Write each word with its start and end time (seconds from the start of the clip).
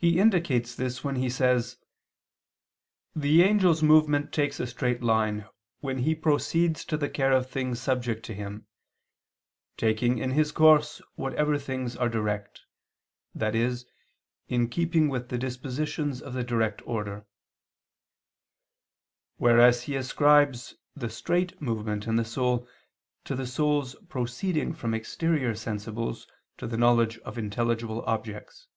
He 0.00 0.20
indicates 0.20 0.76
this 0.76 1.02
when 1.02 1.16
he 1.16 1.28
says: 1.28 1.76
"The 3.16 3.42
angel's 3.42 3.82
movement 3.82 4.32
takes 4.32 4.60
a 4.60 4.66
straight 4.68 5.02
line 5.02 5.48
when 5.80 5.98
he 5.98 6.14
proceeds 6.14 6.84
to 6.84 6.96
the 6.96 7.08
care 7.08 7.32
of 7.32 7.50
things 7.50 7.80
subject 7.80 8.24
to 8.26 8.32
him, 8.32 8.68
taking 9.76 10.18
in 10.18 10.30
his 10.30 10.52
course 10.52 11.02
whatever 11.16 11.58
things 11.58 11.96
are 11.96 12.08
direct," 12.08 12.60
i.e. 13.40 13.76
in 14.46 14.68
keeping 14.68 15.08
with 15.08 15.30
the 15.30 15.38
dispositions 15.38 16.22
of 16.22 16.32
the 16.32 16.44
direct 16.44 16.80
order. 16.86 17.26
Whereas 19.38 19.82
he 19.82 19.96
ascribes 19.96 20.76
the 20.94 21.10
"straight" 21.10 21.60
movement 21.60 22.06
in 22.06 22.14
the 22.14 22.24
soul 22.24 22.68
to 23.24 23.34
the 23.34 23.48
soul's 23.48 23.96
proceeding 24.08 24.74
from 24.74 24.94
exterior 24.94 25.54
sensibles 25.54 26.28
to 26.56 26.68
the 26.68 26.78
knowledge 26.78 27.18
of 27.24 27.36
intelligible 27.36 28.04
objects. 28.06 28.68